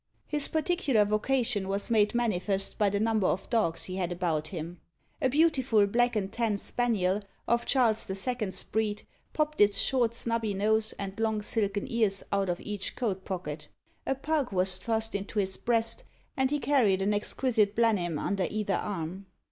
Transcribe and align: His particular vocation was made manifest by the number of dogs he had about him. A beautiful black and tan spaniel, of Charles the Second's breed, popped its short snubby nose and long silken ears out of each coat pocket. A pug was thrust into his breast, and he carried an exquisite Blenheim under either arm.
His 0.25 0.47
particular 0.47 1.05
vocation 1.05 1.67
was 1.67 1.91
made 1.91 2.15
manifest 2.15 2.79
by 2.79 2.89
the 2.89 2.99
number 2.99 3.27
of 3.27 3.47
dogs 3.51 3.83
he 3.83 3.97
had 3.97 4.11
about 4.11 4.47
him. 4.47 4.79
A 5.21 5.29
beautiful 5.29 5.85
black 5.85 6.15
and 6.15 6.31
tan 6.31 6.57
spaniel, 6.57 7.21
of 7.47 7.67
Charles 7.67 8.03
the 8.05 8.15
Second's 8.15 8.63
breed, 8.63 9.03
popped 9.33 9.61
its 9.61 9.77
short 9.77 10.15
snubby 10.15 10.55
nose 10.55 10.95
and 10.97 11.19
long 11.19 11.43
silken 11.43 11.85
ears 11.87 12.23
out 12.31 12.49
of 12.49 12.59
each 12.61 12.95
coat 12.95 13.23
pocket. 13.25 13.67
A 14.07 14.15
pug 14.15 14.51
was 14.51 14.79
thrust 14.79 15.13
into 15.13 15.37
his 15.37 15.55
breast, 15.55 16.03
and 16.35 16.49
he 16.49 16.57
carried 16.57 17.03
an 17.03 17.13
exquisite 17.13 17.75
Blenheim 17.75 18.17
under 18.17 18.47
either 18.49 18.73
arm. 18.73 19.27